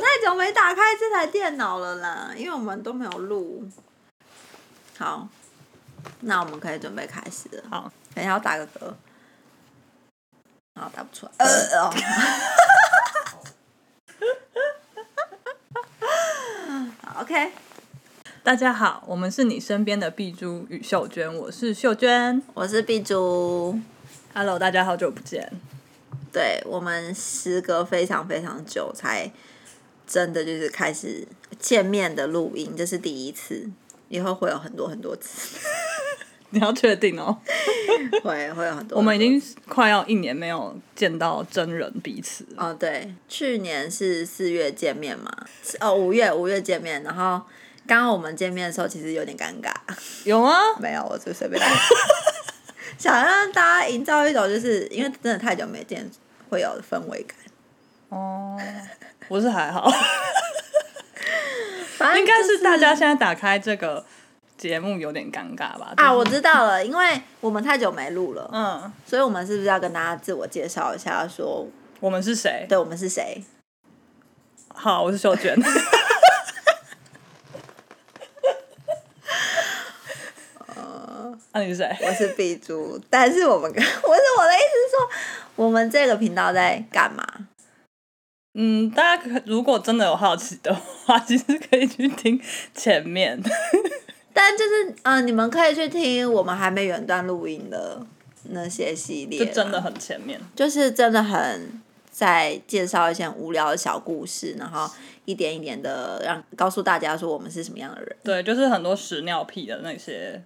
[0.00, 3.68] 太久没打开这台电脑了啦，因为我们都没有录。
[4.98, 5.28] 好，
[6.20, 7.62] 那我们可以准备开始了。
[7.70, 8.92] 好，等一下我打个嗝。
[10.74, 11.32] 好，打不出来。
[11.38, 11.46] 呃
[11.78, 11.92] 哦。
[17.02, 17.52] 好，OK。
[18.42, 23.78] 大家好，我们是你身边的碧珠与秀娟，我是秀娟，我是碧珠。
[24.34, 25.52] Hello，大家好久不见。
[26.32, 29.30] 对，我们时隔非常非常久才
[30.10, 31.24] 真的就是开始
[31.60, 33.70] 见面的录音，这是第一次，
[34.08, 35.56] 以后会有很多很多次。
[36.52, 37.38] 你要确定哦，
[38.24, 38.98] 会会有很多。
[38.98, 45.30] 我们已经快要一年没有见到真人彼此哦，对，去年是四月见面嘛，
[45.78, 47.40] 哦，五月五月见面，然后
[47.86, 49.72] 刚刚我们见面的时候其实有点尴尬。
[50.24, 50.56] 有吗？
[50.82, 51.62] 没有，我就随便。
[52.98, 56.10] 想让大家营造一种，就是因为真的太久没见，
[56.48, 57.36] 会有氛围感。
[58.08, 58.58] 哦，
[59.30, 59.88] 我是还好，
[61.96, 64.04] 反正、就是、应该是大家现在打开这个
[64.58, 65.94] 节目有点尴尬吧？
[65.98, 71.68] 啊，我知道了，因为我们太久没录了，嗯，所以我们是不是要跟大家自我介绍一下，说
[72.00, 72.66] 我们是谁？
[72.68, 73.44] 对，我们是谁？
[74.74, 75.54] 好，我是秀娟。
[75.54, 75.68] 那、
[81.52, 81.96] 啊、你是谁？
[82.02, 85.08] 我是碧珠，但是我们， 我是我的意思是说，
[85.54, 87.24] 我们这个频道在干嘛？
[88.54, 92.40] 嗯，大家可如果真的有好奇的话，其实可以去听
[92.74, 93.40] 前面。
[94.32, 98.04] 但就是，嗯、呃，你们可以去听我们还没远端录音的
[98.50, 104.90] 那些系列，就真的很前面，就是真的很在介绍一些无聊的小故事，然后
[105.24, 108.16] 一点一点的让告诉大家说我们是什么样的人。
[108.22, 110.42] 对，就是很多屎尿屁的那些。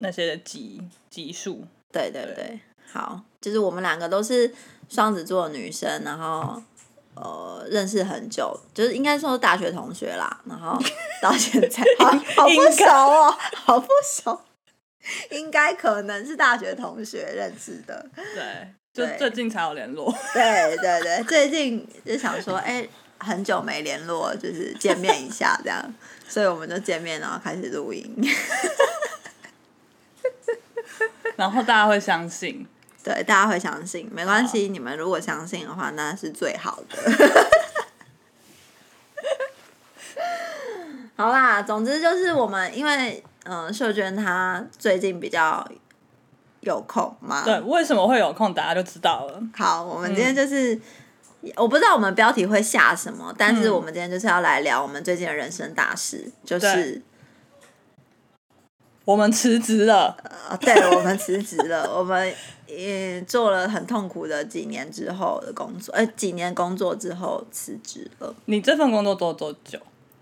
[0.00, 2.60] 那些集集数，对对对，对，
[2.92, 4.52] 好，就是我们两个都是
[4.90, 6.62] 双子座的女生，然后
[7.16, 10.78] 呃认识很久，就是应该说是大学同学啦， 然后
[11.20, 14.40] 到现在 好好不熟哦，好不熟，
[15.30, 25.94] 应该可能是大学同学认识的，对，就最近才有联络，对对对，最近就想说，哎、欸，很久没联络，就是见面一下这样，
[26.28, 28.14] 所以我们就见面，然后开始录音。
[31.36, 32.66] 然后大家会相信，
[33.06, 34.68] 对，大家会相信，没关系。
[34.68, 36.96] 你们如果相信的话，那是最好的。
[41.14, 45.64] 好啦，总之就是我们，因为嗯，秀娟她最近比较
[46.62, 47.44] 有空嘛。
[47.44, 49.40] 对，为什么会有空，大家就知道了。
[49.56, 50.74] 好，我们今天就是，
[51.42, 57.00] 嗯、我不知道我们标题会下什么，但是我们今天就是要来聊我们最近的人生大事，就是。
[59.06, 60.16] 我们辞职了，
[60.48, 62.34] 啊，对，我们辞职了， 我们
[62.66, 68.34] 也做了很痛苦的几年之后的工作，呃，几年工作之后辞职了。
[68.46, 69.78] 你这份工作做多久？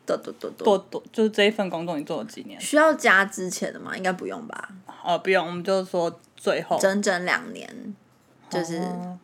[0.07, 2.61] 多多多多多，就是这一份工作你做了几年？
[2.61, 3.97] 需要加之前的吗？
[3.97, 4.69] 应该不用吧？
[5.03, 7.95] 呃，不用，我们就是说最后整整两年，
[8.51, 8.83] 就是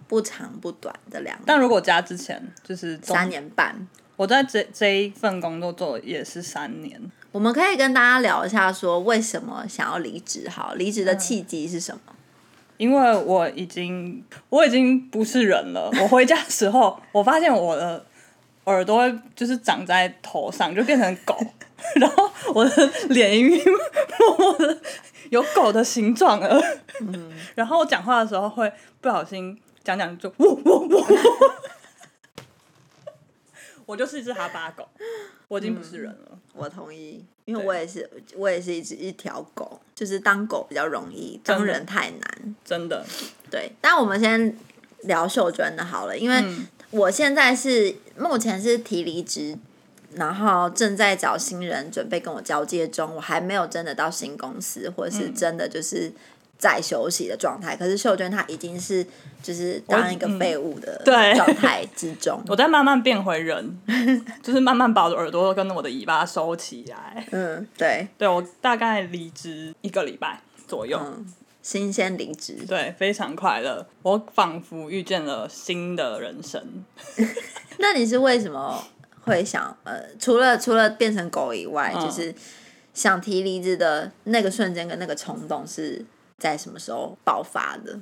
[0.09, 1.45] 不长不短的两年。
[1.45, 3.87] 但如果加之前，就是三年半。
[4.17, 6.99] 我在这这一份工作做也是三年。
[7.33, 10.49] 我们可以跟大家聊一下，说为什么想要离职？
[10.49, 12.01] 好，离职的契机是什么？
[12.77, 15.91] 因为我已经我已经不是人了。
[16.01, 18.05] 我回家的时候，我发现我的
[18.65, 21.37] 耳朵就是长在头上，就变成狗，
[21.97, 23.73] 然后我的脸已经
[24.19, 24.79] 默默的
[25.29, 26.61] 有狗的形状了。
[27.01, 31.05] 嗯， 然后我讲话的时候会不小心讲讲就呜呜呜。
[33.91, 34.87] 我就是一只哈巴狗，
[35.49, 36.29] 我已经不是人了。
[36.31, 42.55] 嗯、我同意，因为我也是，我也是一只一条狗，就是当狗比较容易，当人太难。
[42.65, 43.05] 真的。
[43.51, 44.57] 对，但我们先
[45.01, 46.41] 聊秀娟的好了，因为
[46.91, 49.59] 我现在是目前是提离职，
[50.15, 56.13] 然后正在找新人，准备跟我交接中，我还没有真的到新公司，或者是真的就是。
[56.61, 59.05] 在休息的状态，可是秀娟她已经是
[59.43, 61.03] 就是当一个废物的
[61.35, 62.37] 状态之中。
[62.37, 63.81] 我，嗯、我在慢慢变回人，
[64.43, 67.27] 就是慢慢把我的耳朵跟我的尾巴收起来。
[67.31, 71.27] 嗯，对，对我大概离职一个礼拜左右，嗯、
[71.63, 76.63] 新鲜离职，对，非常快乐，我仿佛遇见了新的人生。
[77.81, 78.85] 那你是为什么
[79.23, 82.35] 会想呃，除了除了变成狗以外，嗯、就是
[82.93, 86.05] 想提离职的那个瞬间跟那个冲动是？
[86.41, 88.01] 在什么时候爆发的？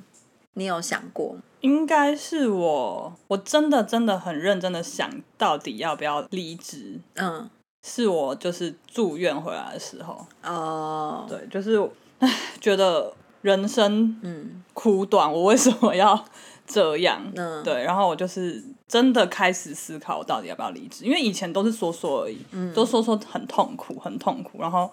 [0.53, 1.37] 你有想过？
[1.61, 6.99] 应该是我，我真的真的很认真的想到底要不要离职。
[7.15, 7.49] 嗯，
[7.85, 10.25] 是我就是住院回来的时候。
[10.43, 11.77] 哦，对，就是
[12.19, 16.25] 唉，觉得人生嗯苦短，我为什么要
[16.65, 24.89] 这样，嗯，对，然后我就是真的开始思考我到底要不要离职，因为以前都是说说而已，嗯，都说说很痛苦，很痛苦，然后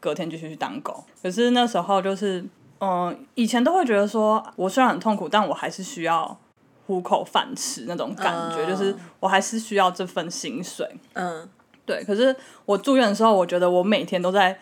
[0.00, 1.04] 隔天继续去当狗。
[1.22, 2.44] 可是那时候就是，
[2.78, 6.38] 嗯、呃，以前都会觉得说，我虽然很痛苦，但我还是需要
[6.86, 11.48] 糊口饭吃那种感觉，嗯、就是我还是需要这份薪水，嗯，
[11.84, 12.04] 对。
[12.04, 12.34] 可是
[12.64, 14.58] 我住院的时候，我觉得我每天都在，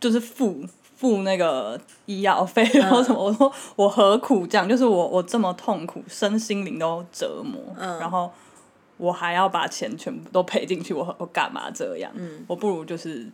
[0.00, 0.64] 就是付。
[0.96, 3.22] 付那个医药费，然后什么？
[3.22, 4.66] 我说我何苦这样？
[4.66, 8.32] 就是我我这么痛苦，身心灵都折磨，嗯、然后
[8.96, 12.10] 我还要把钱全部都赔进去，我我干嘛这样？
[12.14, 13.30] 嗯、我不如就是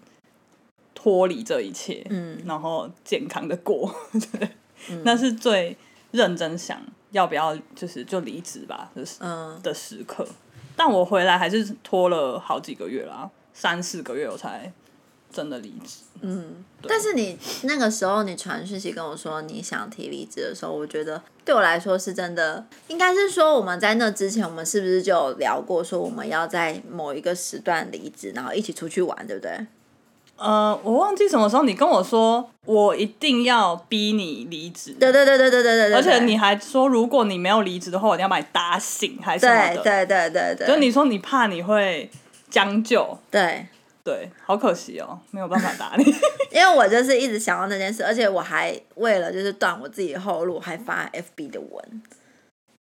[1.03, 3.93] 脱离这一切，嗯、然后健康的过，
[4.39, 4.49] 对，
[4.91, 5.77] 嗯、那是最
[6.13, 10.25] 认真想要不要就是就离职吧，就是、嗯、的时刻。
[10.77, 14.73] 但我回来还是拖了好几个月啦，三四个月我才。
[15.35, 29.67] 真的离职，嗯，但是你那个时候你传讯息跟我说你想提离职的时候，我觉得对我来说是真的，应该是说我们在那之前，我们是不是就有聊过说我们要在某一个时段离职，然后一起出去玩，对不对？
[30.37, 42.11] 呃，我忘记什么时候你跟我说我一定要逼你离职，对对对对对对对，而且你还说如果你没有离职的话，我一定要把你打醒，还是什么的，对对对对对，就你说你怕你会
[42.51, 43.67] 将就，对。
[44.05, 46.05] 对，好可惜哦，没有办法打你。
[46.51, 52.03] 因为我就是一直想到那件事，而且我还为了就是断我自己的后路，还发 FB 的文。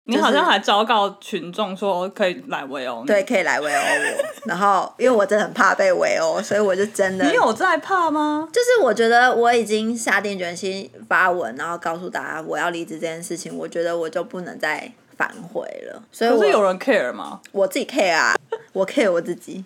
[0.04, 4.24] 你好像还昭告群众说可以来围殴，对，可以来围殴我。
[4.48, 7.24] 然后，因为我真的很怕被围殴，所以我就真的。
[7.26, 8.48] 你有在怕吗？
[8.52, 16.02] 就是我觉得我已经下定决心发文，然后告诉大家我要离职这件事情，我觉得我就不能再反悔了。
[16.10, 17.40] 所以，可是有人 care 吗？
[17.52, 18.34] 我自己 care 啊，
[18.72, 19.64] 我 care 我自己。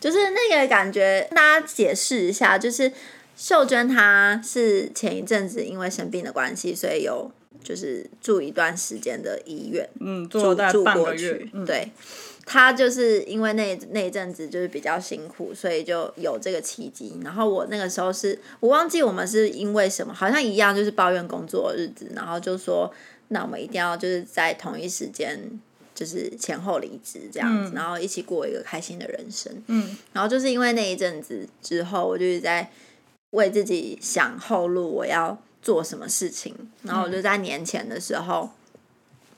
[0.00, 2.56] 就是那个感觉，大家解释一下。
[2.56, 2.90] 就是
[3.36, 7.30] 秀娟她是前一阵子因为生病的关系，所以有
[7.62, 11.48] 就是住一段时间的医院，嗯，住了大概半个月。
[11.52, 11.88] 嗯、对，
[12.46, 17.18] 他就是因为那那一阵子就是比较辛苦，所以就有这个契机。
[17.24, 22.92] 然后我那个时候是我忘记我们是因为什么，好像一样就是抱怨工作的日子，然后就说
[23.28, 25.60] 那我们一定要就是在同一时间。
[25.94, 29.52] 就是前后离职这样子，嗯、然后一起过一个开心的人生。
[29.66, 32.70] 嗯，然后就是因为那一阵子之后，我就是在
[33.32, 36.54] 为自己想后路，我要做什么事情。
[36.82, 38.50] 然后我就在年前的时候，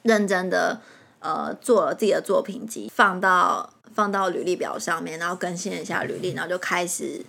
[0.02, 0.80] 认真的
[1.20, 7.24] 呃做了自己的作品集，放到放到履历表上面，然后更新了一下履历，然后就开始。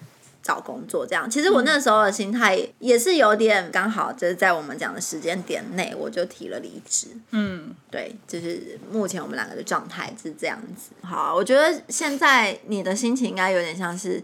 [0.46, 7.08] 找工作这样，其实我那时候的心态也是有点刚好，就是在我们讲的时间点内，我就提了离职。
[7.32, 10.92] 嗯，对，就是目前我们两个的状态是这样子。
[11.02, 14.22] 好，我觉得现在你的心情应该有点像是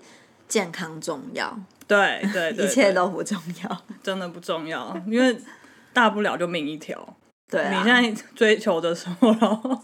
[0.48, 1.58] 健康重要，
[1.92, 5.38] 对对， 一切都不重要， 真的不重要，因为
[5.92, 7.18] 大不了就命一条。
[7.52, 9.78] 对啊，你现在追求的时候，然后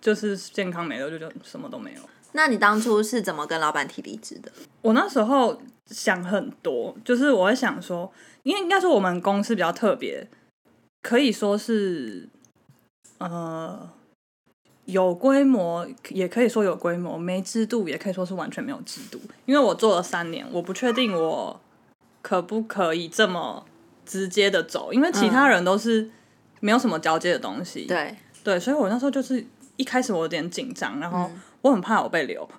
[0.00, 2.00] 就是健康没了，就就什么都没有。
[2.34, 4.52] 那你当初是怎么跟老板提离职的？
[4.82, 8.10] 我那时候想很多，就是我会想说，
[8.44, 10.28] 因为应该说我们公司比较特别，
[11.02, 12.28] 可以说是
[13.18, 13.90] 呃
[14.84, 19.20] 有规模，也可以说有规模，没制度，也可以说是完全没有制度。
[19.46, 21.60] 因为我做了三年，我不确定我
[22.20, 23.64] 可不可以这么
[24.04, 26.10] 直接的走，因为其他人都是
[26.60, 27.86] 没有什么交接的东西。
[27.86, 29.44] 对对，所以我那时候就是
[29.76, 31.30] 一开始我有点紧张，然后。
[31.62, 32.42] 我很怕我被留，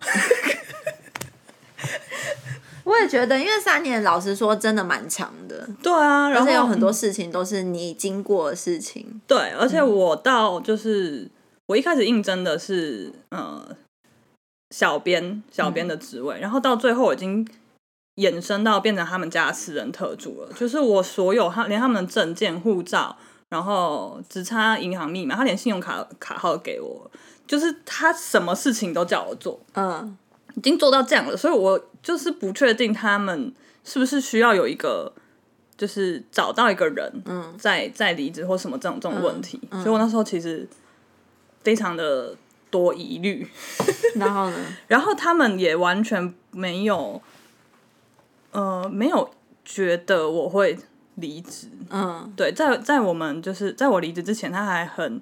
[2.86, 5.68] 我也觉得，因为三年，老实说，真的蛮长的。
[5.82, 9.20] 对啊，然后有很多事情都是你经过的事情。
[9.28, 11.30] 对，而且我到就是、嗯、
[11.68, 13.76] 我一开始应征的是呃
[14.72, 17.48] 小编小编的职位，嗯、然后到最后我已经
[18.16, 20.54] 衍生到变成他们家的私人特助了。
[20.54, 23.16] 就是我所有他连他们的证件、护照，
[23.50, 27.10] 然后只差银行密码，他连信用卡卡号都给我。
[27.46, 30.18] 就是他什么事情都叫我做，嗯，
[30.56, 33.54] 已经做到这样了，所以我就是不确定他们
[33.84, 35.12] 是不是需要有一个，
[35.76, 40.66] 就是找到一个人，嗯，再再离职或什么这种这种问题，嗯嗯、所以我那时候其实
[41.64, 42.36] 非常的
[42.70, 43.48] 多疑虑。
[44.16, 44.58] 然后呢？
[44.88, 47.22] 然后他们也完全没有，
[48.52, 49.30] 呃，没有
[49.66, 50.78] 觉得我会
[51.16, 55.22] 离职，嗯，对，在在我们就是在我离职之前，他还很。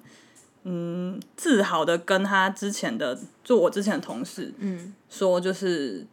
[0.64, 6.06] 嗯，自豪的跟他之前的，就我之前的同事，嗯，说就是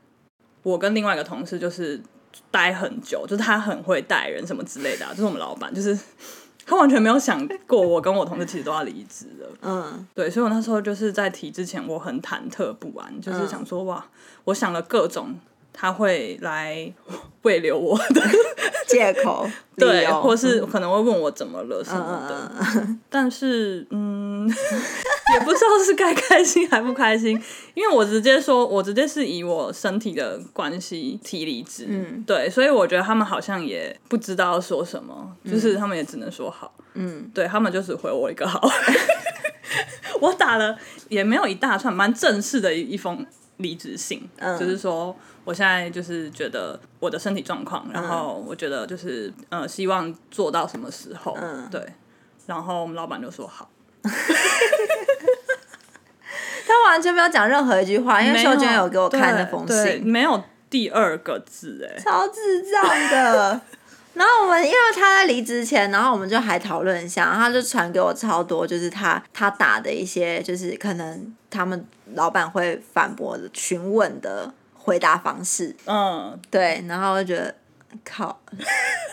[0.64, 2.02] 我跟另外一个同事就是
[2.50, 5.96] 待很久，就是他很会带人什么之类的，啊，就是我们老板，就是
[6.70, 14.06] 他完全没有想过我跟我同事其实都要离职了， 嗯，对，所以我那时候就是在提之前，我很忐忑不安，就是想说哇，
[14.44, 15.34] 我想了各种
[15.74, 16.94] 他会来
[17.42, 18.22] 慰留我的
[18.90, 22.52] 借口， 对，或是可能会问我怎么了什么的。
[22.76, 24.48] 嗯、但是，嗯，
[25.34, 27.42] 也不知道是该开心还不开心，
[27.76, 31.86] 因为我直接说，我直接是以我身体的关系提离职。
[31.88, 36.74] 嗯，对，所以我觉得他们好像也不知道说什么，就是他们也只能说好。
[36.96, 38.70] 嗯，对，他们就只回我一个好。
[40.20, 40.78] 我打了
[41.08, 43.26] 也没有一大串，蛮正式的一一封
[43.60, 51.82] 离职信，嗯、就是说我现在就是觉得我的身体状况，然后我觉得就是呃希望做到什么时候，嗯、对，
[52.48, 53.70] 然后我们老板就说好，
[56.68, 63.62] 他完全没有讲任何一句话，因为秀娟有给我看那封信，没有第二个字，哎，超智障的。
[64.20, 71.86] 然后我们因为他在离职前，然后我们就还讨论一下，然后他就传给我超多，就是他他打的一些，就是可能他们
[72.16, 75.74] 老板会反驳的询问的回答方式。
[75.86, 77.56] 嗯，对，然后我就觉得
[78.04, 78.38] 靠，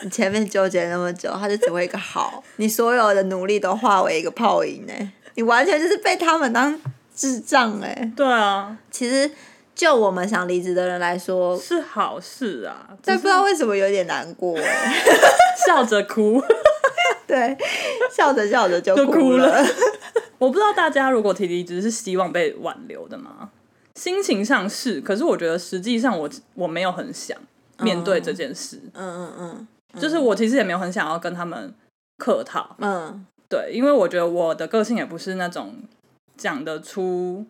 [0.03, 4.93] 你 前面纠结那么久，他就只会一个好，你所有的努力都化为一个泡影呢，
[5.35, 6.77] 你完全就是被他们当
[7.15, 8.11] 智障哎。
[8.13, 9.31] 对啊，其实。
[9.77, 14.57] 就我们想离职的人来说是好事啊，但不知道为什么有点难过，
[15.65, 16.41] 笑着哭，
[17.27, 17.55] 对，
[18.11, 19.63] 笑着笑着就哭了。
[20.39, 23.51] 我不知道大家如果提离职是希望被挽留的吗？
[23.93, 27.37] 心情上是，可是我觉得实际上我我没有很想
[27.79, 28.81] 面对这件事。
[28.93, 31.71] 嗯嗯嗯，嗯，就是我其实也没有很想要跟他们
[32.17, 32.75] 客套。
[32.79, 35.75] 嗯，对，因为我觉得我的个性也不是那种
[36.35, 37.45] 讲得出。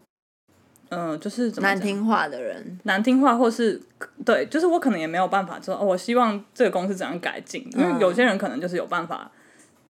[0.90, 3.82] 嗯，就是怎么难听话的人，难听话，或是
[4.26, 9.30] 对，就是我可能也没有办法说，哦，我希望这个公司怎样改进，因为有些人可能就是有办法，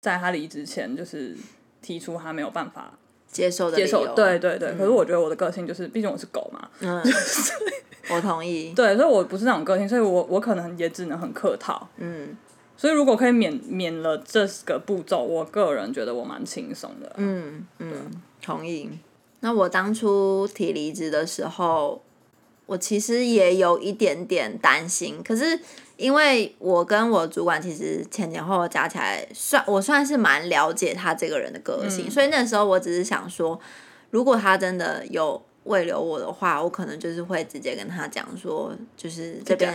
[0.01, 1.36] 在他离职前就是
[1.82, 2.94] 提出他没有办法
[3.27, 4.74] 接受的接受，对对对。
[4.74, 7.04] 可是我觉得我的个性就是，毕竟我是狗嘛，嗯，
[8.10, 12.36] 我同意，对，所以我不是那种个性，所以我我可能也只能很客套，嗯，
[12.75, 17.92] 所以如果可以免免了这个步骤，我个人觉得我蛮轻松的，嗯嗯，
[18.42, 18.89] 同意。
[19.39, 22.01] 那我当初提离职的时候，
[22.65, 25.22] 我其实也有一点点担心。
[25.24, 25.60] 可是
[25.96, 33.60] 因为我跟我主管其实前前后后加起来算，我算是蛮了解他这个人的个性，嗯、所以那时候我只是想说，
[34.10, 39.74] 如果他真的有未留我的话，我可能就是会直接跟他讲说，就是这边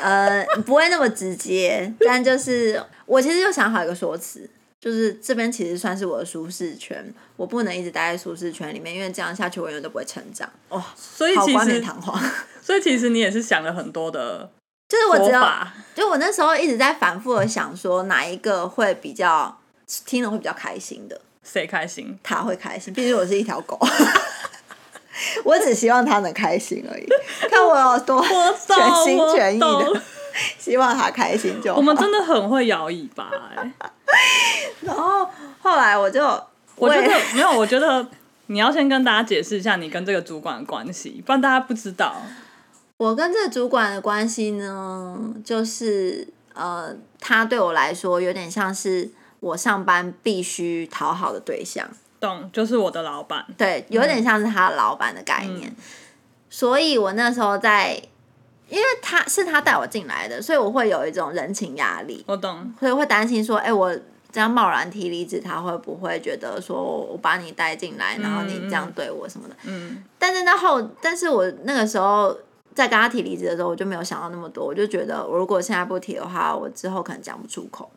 [0.00, 4.48] 呃不会那么直接，但就是我其实就想好一个说辞。
[4.82, 10.50] 就是这边其实算是我的舒适圈，我不能一直待在舒适圈里面，因为这样下去我永远都不会成长。
[10.70, 11.84] 哦，所以其实。
[12.60, 14.50] 所以其实你也是想了很多的，
[14.88, 15.40] 就是我只有，
[15.94, 19.56] 就我那时候一直在反复的想说哪一个会比较
[20.04, 21.20] 听了会比较开心的。
[21.44, 22.18] 谁开心？
[22.22, 23.78] 他会开心，毕竟我是一条狗。
[25.44, 27.06] 我只希望他能开心而已，
[27.48, 30.02] 看我有多全心全意的。
[30.58, 31.76] 希望他开心就好。
[31.76, 33.72] 我们真的很会摇尾巴哎。
[34.82, 35.28] 然后
[35.60, 36.22] 后来我就，
[36.76, 38.06] 我觉得没有，我觉得
[38.46, 42.16] 你要先跟大家解释一下你跟这个主管的关系，不然大家不知道。
[42.96, 49.10] 我跟这个主管的关系呢，就是呃，他对我来说有点像是
[49.40, 51.88] 我上班必须讨好的对象。
[52.20, 53.44] 懂，就是我的老板。
[53.56, 55.68] 对，有点像是他的老板的概念。
[55.68, 55.76] 嗯、
[56.50, 58.02] 所以我那时候在。
[58.68, 62.24] 因为他是他带我进来的，所以我会有一种人情压力。
[62.26, 63.94] 我懂，所以会担心说，哎、欸，我
[64.32, 69.54] 这样贸然提离职，他会不会觉得说我把你带进来，然后你这样对我什么的？
[69.64, 70.02] 嗯。
[70.18, 72.34] 但是那后，但是我那个时候
[72.74, 77.92] 在跟他提离职的时候，我就没有想到那么多，我就觉得我如果现在不提的话，我之后可能讲不出口，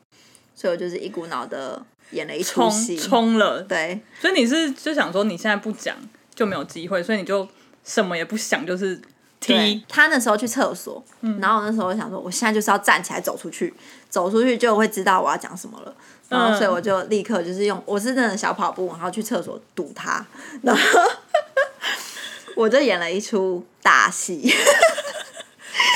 [0.54, 3.62] 所以我就是一股脑的演了一出戏，冲了。
[3.62, 4.02] 对。
[4.20, 5.96] 所以你是就想说你现在不讲
[6.34, 7.48] 就没有机会，所以你就
[7.86, 9.02] 什么也不想，就是。
[9.48, 13.72] 对，他那时候去厕所，嗯、然后我那时候想说，我现在就是要站起来走出去，
[14.16, 15.94] 走出去就会知道我要讲什么了。
[16.30, 20.26] 然后所以我就立刻就是用，我是真的小跑步，然后去厕所堵他，
[20.62, 20.82] 然 后
[22.56, 24.50] 我就演了一出大戏，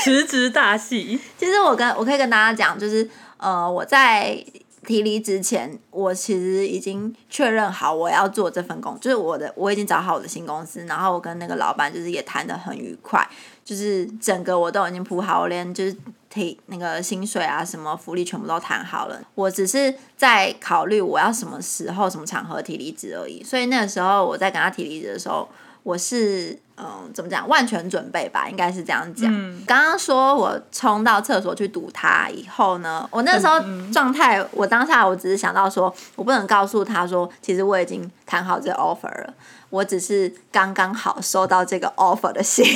[0.04, 1.18] 辞职大戏。
[1.38, 3.08] 其实我跟我可以跟大家讲，就是
[3.38, 4.44] 呃，我在。
[4.86, 13.24] 提离职前，我其实已经确认好我要做这份工，就是我的我已经找好我的新公司，然后我跟那个老板就是也谈得很愉快，
[13.64, 15.96] 就是整个我都已经铺好，我连就是
[16.28, 25.48] 提那个薪水啊什么福利全部都谈好了，我只是在考虑我要什么时候什么场合提离职而已，所以那个时候我在跟他提离职的时候。
[25.82, 27.48] 我是嗯，怎么讲？
[27.48, 29.32] 万全准备吧，应该是这样讲。
[29.64, 33.58] 刚刚、嗯、说我冲到厕所去堵他以后呢，我那时候
[33.90, 39.32] 状态，嗯、我当下我只是想到说，我不能告诉他说，其实我已经谈好这个 offer 了，
[39.70, 42.66] 我只是刚刚好收到这个 offer 的信。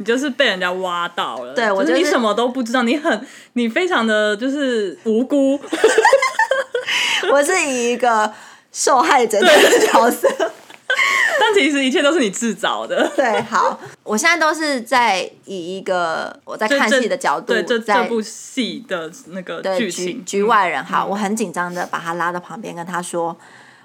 [0.00, 1.52] 你就是被人家挖到了。
[1.52, 5.60] 对，我觉得你什么都不知道，你很你非常的就是无辜。
[7.30, 8.32] 我是以一个
[8.72, 9.46] 受害者的
[9.86, 10.26] 角色。
[11.38, 13.06] 但其实一切都是你制造的。
[13.14, 20.82] 对，好，我现在都是在以一个我在看戏的角度，对这这部戏的那个剧情局局外人。
[20.82, 23.36] 好，我很紧张的把他拉到旁边，跟他说：“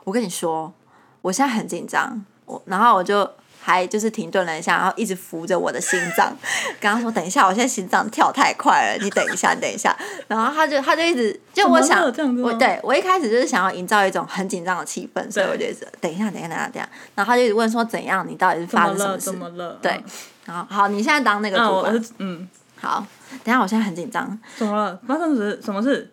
[0.06, 0.74] 我跟你说，
[1.22, 3.30] 我现在很紧张。”我然后我就。
[3.66, 6.32] 还就是停顿了一下，然后一直扶着我的心脏，
[6.80, 9.98] 跟他说：“等一下，我现在心脏跳太快了，你等一下，等一下。
[10.30, 12.04] ”然后他就他就一直就我想
[12.44, 16.90] 我对我一开始就是想要营造一种很紧张的气氛，所以我就一直等一下，等一下，等一下，等一下。
[17.16, 18.24] 然后他就一直问说：“怎样？
[18.30, 19.80] 你到底是发生什么事？”怎么了？
[19.82, 20.00] 对，
[20.46, 22.48] 然后好，你现在当那个主管，嗯，
[22.80, 23.04] 好，
[23.44, 24.40] 等一下，我现在很紧张。
[24.56, 25.00] 怎么了？
[25.08, 26.12] 发生什么什么事？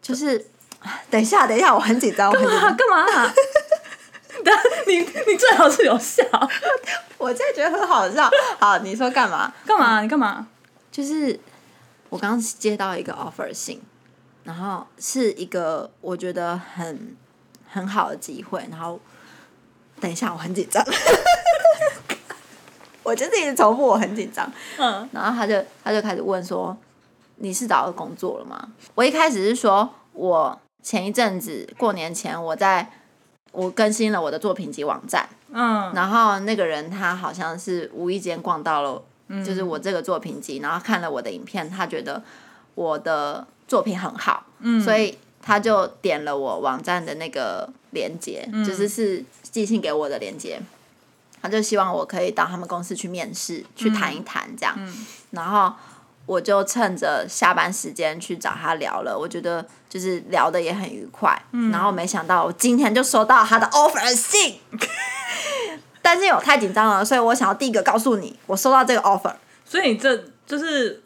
[0.00, 0.46] 就是
[1.10, 2.60] 等一下，等一下，我很紧张，干嘛？
[2.70, 3.32] 干嘛？
[4.86, 6.24] 你你最好是有笑，
[7.18, 8.28] 我真的觉得很好笑。
[8.58, 9.52] 好，你说干嘛？
[9.66, 10.00] 干嘛？
[10.02, 10.46] 你干嘛？
[10.90, 11.38] 就是
[12.08, 13.80] 我刚接到一个 offer 信，
[14.44, 17.16] 然后是一个我觉得很
[17.70, 18.66] 很好的机会。
[18.70, 19.00] 然后
[20.00, 20.84] 等一下，我很紧张。
[23.04, 24.50] 我就是一直重复我很紧张。
[24.78, 26.76] 嗯，然后他就他就开始问说
[27.36, 32.90] ：“你是找到工作了吗？”我一开始是说我前一阵子过年前我在。
[33.52, 39.02] 我更新了我的作品集网站，嗯，然后那个人他好像是无意间逛到了，
[39.44, 42.22] 就是我这个作品集，然后看了我的影片，他觉得
[42.74, 50.60] 我的作品很好，嗯，所以他就点了我网站的那个链接，就是是寄信给我的链接，
[51.40, 54.76] 他就希望我可以到他们公司去面试，去谈一谈这样，
[55.30, 55.74] 然后。
[56.24, 61.36] 我就趁着下班时间去找他聊了，我觉得就是聊的也很愉快。
[61.50, 64.60] 嗯、然后没想到我今天就收到他的 offer 信，
[66.00, 69.34] 但是我太紧张了，所以我想要第一个告诉你，我收到这个 offer。
[69.64, 71.02] 所以你这就是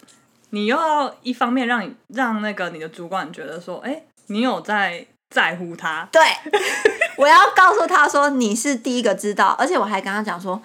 [0.50, 6.06] 你又要一方面让你让那个你的主管觉得说，哎、欸，你有在在乎他。
[6.12, 6.20] 对，
[7.16, 10.60] 我要告诉他说你是第一个知道，而且我还跟他讲说，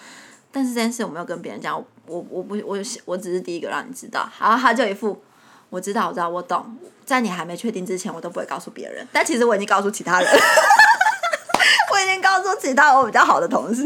[0.52, 1.82] 但是这件事我没有跟别人讲。
[2.12, 5.24] 我我不我我只是第一个让你知道，然后他就一副
[5.70, 9.08] 我知道我知道我懂，在你还没确定之前，我都不会告诉别人。
[9.14, 10.30] 但其实我已经告诉其他人，
[11.94, 13.86] 我已经告诉其他我比较好的同事。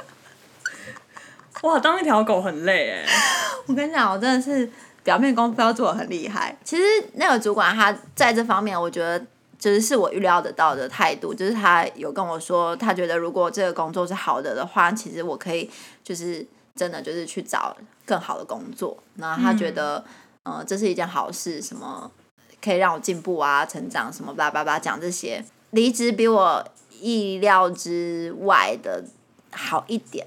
[1.62, 3.06] 哇，当一条狗很累哎！
[3.66, 4.70] 我跟你讲，我真的是
[5.02, 6.54] 表面功夫要做得很厉害。
[6.62, 6.82] 其实
[7.14, 9.18] 那个主管他在这方面，我觉得
[9.58, 15.70] 就是是我预料得到的态度，就是他有跟我说，他觉得如果这个工作是好的的话，其实我可以
[16.04, 16.46] 就是。
[16.78, 20.02] 真的就是去找更好的工作，然后他觉得，
[20.44, 22.08] 嗯、呃，这是一件好事，什么
[22.62, 25.44] 可以让我进步啊、成长什么叭叭叭，讲这些。
[25.72, 26.64] 离职比我
[27.00, 29.04] 意料之外的
[29.50, 30.24] 好一点，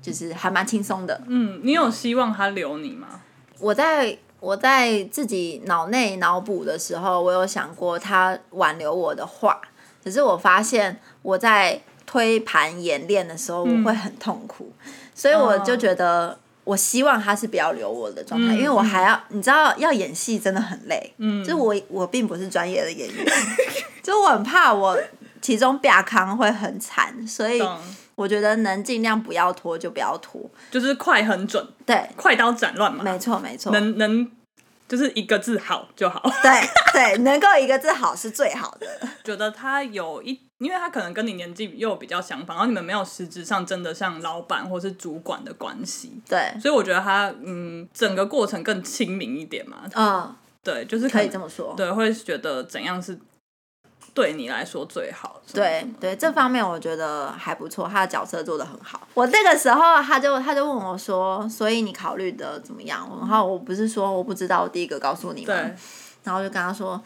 [0.00, 1.20] 就是还蛮轻松的。
[1.26, 3.20] 嗯，你有希望他留你吗？
[3.58, 9.60] 我在我在自己脑内脑补的时候，我有想过他挽留我的话，
[10.02, 14.72] 可是我发现我在推盘演练的时候，我会很痛苦。
[14.82, 21.12] 嗯所以我就觉得，我希望他是不要留我的状态，嗯、因为我还要，你知道，要演戏真的很累。
[21.18, 23.26] 嗯，就我我并不是专业的演员，
[24.02, 24.98] 就我很怕我
[25.40, 27.62] 其中亚康会很惨，所以
[28.14, 34.30] 我觉得能尽量不要拖就不要拖，就是快很准，对，快刀斩乱麻，没错没错，能能。
[34.90, 36.20] 就是一个字好就好。
[36.42, 36.50] 对
[36.92, 38.86] 对，能够一个字好是最好的。
[39.22, 46.20] 觉得他有一，因为他可能跟你年纪又比较相仿，然后你们没有实质上真的像老板或是主管的关系。
[46.28, 46.52] 对。
[46.60, 49.82] 所以我觉得他嗯，整个过程更亲民一点嘛。
[49.94, 50.34] 嗯。
[50.64, 51.72] 对，就是可，可以这么说。
[51.76, 53.16] 对，会觉得怎样是。
[54.20, 55.40] 对你来说最好。
[55.52, 59.08] 对对，这方面我觉得还不错，他的角色做的很好。
[59.14, 65.44] 我那个时候他就他就问我说：“所以你考虑的怎么样？”然后我不是说我不知道，我第一个告诉你
[66.22, 67.02] 然后就跟他说，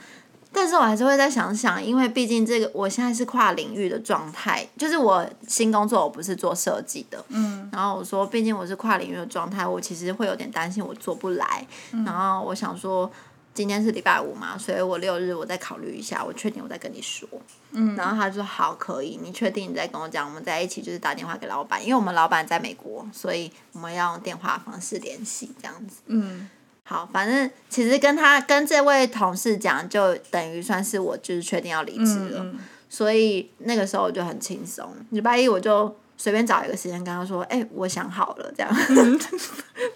[0.53, 7.25] 但是我还是会再想想，因为毕竟这个我现在是跨领域的状态，就是我新工作我不是做设计的。
[7.29, 7.71] 嗯。
[7.73, 11.67] 然后我说，毕竟我是跨领域的状态，我其实会有点担心我做不来。
[11.93, 12.05] 嗯。
[12.05, 13.11] 然后我想说。
[13.55, 17.29] 今天是礼拜五嘛，所以我六日我再考虑一下，我确定我再跟你说。
[17.71, 26.03] 嗯，然后他就说好，可以，你确定你再跟我讲，我们在一起就是打电话给老板，因为我们老板在美国，所以我们要用电话方式联系这样子。
[26.07, 26.51] 嗯，
[26.83, 34.93] 好，反正其实跟他跟这位同事讲，就等于算是我就是确定要离职了，嗯嗯，所以那个时候我就很轻松。
[35.11, 35.97] 礼拜一我就。
[36.17, 38.73] 随便找一个时间跟他说：“哎、欸，我想好了，这样，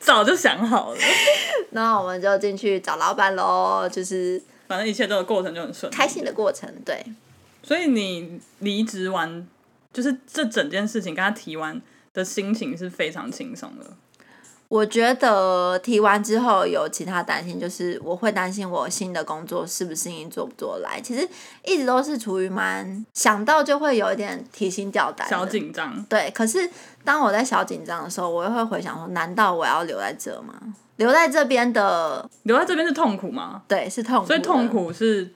[0.01, 0.99] 早就想好了。
[1.71, 7.05] 那我们就进去找老板喽，就是反正一切都有过程就很顺，开心的过程，对。
[7.63, 9.47] 所以你离职完，
[9.93, 11.81] 就是这整件事情跟他提完
[12.15, 13.87] 的心情是非常轻松的。
[14.69, 21.01] 我觉得提完之后有其他担心，就是我会担心我新的工作适不适应，做不做来。
[21.01, 21.27] 其实
[21.65, 26.05] 一直都是处于蛮想到就会有一点提心吊胆、小紧张。
[26.05, 26.69] 对，可是
[27.03, 30.55] 当我在小紧张的时候，我又会回想说：难道我要留在这吗？
[30.97, 33.63] 留在这边的，留在这边是痛苦吗？
[33.67, 34.27] 对，是痛苦。
[34.27, 35.31] 所以痛苦是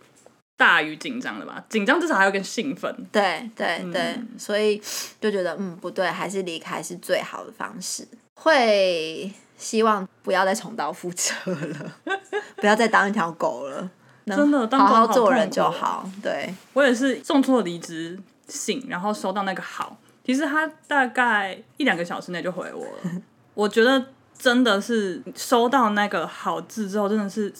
[0.58, 1.64] 大于紧张的吧？
[1.70, 2.94] 紧张至少还有点兴奋。
[3.10, 4.82] 对对对，嗯、所以
[5.18, 8.06] 就觉得嗯不对，还是离开是最好的方式。
[8.42, 11.92] 会希望不要再重蹈覆辙了，
[12.56, 13.90] 不要再当一条狗了。
[14.26, 16.08] 真的，好好做人就好。
[16.22, 23.22] 对，我也是送出了离职信，然后收到那个好，其实他大概一两个小时内就回我了。
[23.54, 27.52] 我觉得真的是收到那个好字之后，真的是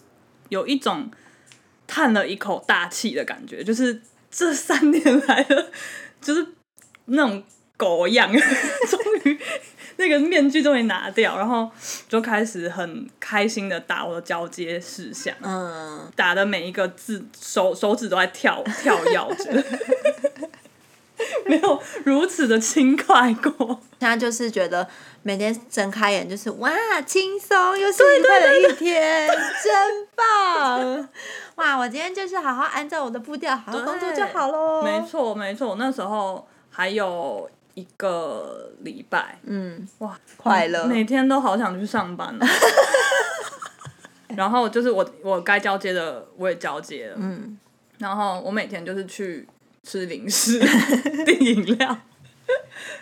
[0.49, 1.11] 有一种
[1.87, 5.71] 叹了一口大气的感觉，就是这三年来的，
[6.21, 6.47] 就是
[7.07, 7.43] 那种
[7.83, 8.31] 狗样，
[8.89, 9.39] 终于。
[9.97, 11.71] 那个面具终于拿掉，然后
[12.09, 19.65] 就开始很开心的打我的交接事项，嗯，打的每一个字手手指都在跳 跳跃着，
[21.47, 23.79] 没有如此的轻快过。
[24.01, 24.89] 现在就是觉得
[25.23, 29.29] 每天睁开眼就是哇，轻松又是愉快的一天，
[29.63, 31.09] 真棒！
[31.57, 34.83] 哇，我今天就是好好按照我的步调好好工作就好喽。
[34.83, 37.49] 没错没错，那时候还有。
[37.75, 42.37] 一个礼拜，嗯，哇，快乐，每天都好想去上班。
[44.37, 47.59] 然后就是我，我该交接的我也交接了，嗯，
[47.99, 49.47] 然后我每天就是去
[49.83, 50.59] 吃零食、
[51.27, 51.99] 订饮料，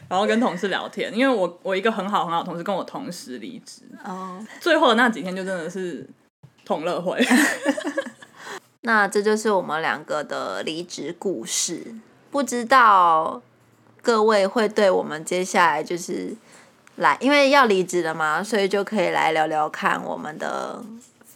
[0.08, 6.04] 然后跟同事聊天，因为我我一个很好很好的同事跟我同时离职，哦，最后的那几天就真的是
[6.64, 7.24] 同乐会。
[8.82, 11.94] 那这就是我们两个的离职故事，
[12.30, 13.40] 不知道。
[14.02, 16.34] 各位会对我们接下来就是
[16.96, 20.82] 来，因为要离职了嘛，所以就可以来聊聊看我们的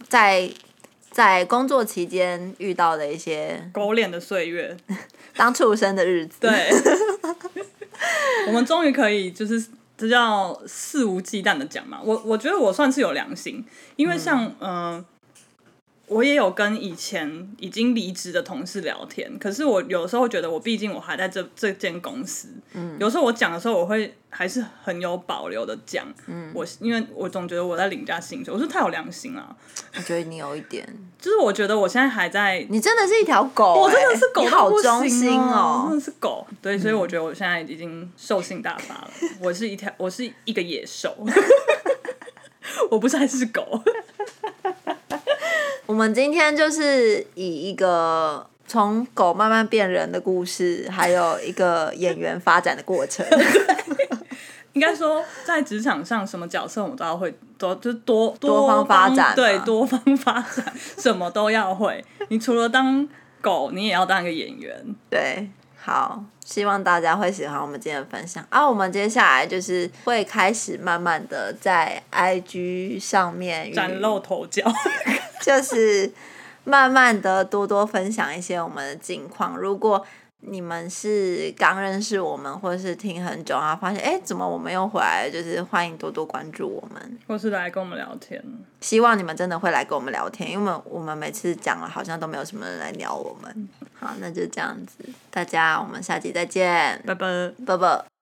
[0.08, 0.50] 在
[1.10, 4.76] 在工作期间遇到的一些狗脸的岁月，
[5.36, 6.36] 当畜生的日子。
[6.40, 6.70] 对，
[8.46, 12.00] 我们终于可以就是这叫肆无忌惮的讲嘛。
[12.02, 13.64] 我我觉得我算是有良心，
[13.96, 14.94] 因为像嗯。
[14.96, 15.04] 呃
[16.06, 29.56] 我也有跟以前已经离职的同事聊天，可是我有时候觉得，我毕竟我还在这这间公司，嗯，有时候我讲的时候，我会还是很有保留的讲，嗯，我因为我总觉得我在领家薪水，我说太有良心了，
[29.96, 30.86] 我觉得你有一点，
[31.18, 41.16] 就是我觉得我现在还在，你真的是一条狗，欸，我真的是狗，你好忠心哦，真的是狗，对，所以我觉得我现在已经兽性大发了，嗯，我是一条，我是一个野兽，
[42.90, 43.82] 我不是还是狗。
[45.86, 53.24] 我们今天就是以一个从狗慢慢变人的故事，还有一个演员发展的过程。
[54.72, 62.04] 应该说，在职场上，什么角色我们都要会，多就是多多方发展，对，多方发展，什么都要会。
[62.28, 63.06] 你除了当
[63.40, 64.74] 狗，你也要当一个演员。
[65.08, 65.48] 对，
[65.86, 68.42] 好，希望大家会喜欢我们今天的分享。
[68.48, 74.64] 啊，我们接下来就是会开始慢慢的在 IG 上面崭露头角。
[75.42, 76.10] 就是
[76.64, 79.58] 慢慢的多多分享一些我们的近况。
[79.58, 80.06] 如果
[80.46, 85.30] 你们是刚认识我们，或者是听很久啊，发现哎，怎么我们又回来了？
[85.30, 88.42] 就是欢迎多多关注我们，或是来跟我们聊天。
[88.80, 93.68] 希望你们真的会来跟我们聊天，因为我们每次讲了，好像都没有什么人来鸟我们。
[93.94, 98.13] 好，那就这样子，大家我们下集再见，拜拜，拜拜。